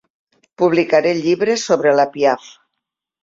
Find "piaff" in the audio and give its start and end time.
2.17-2.49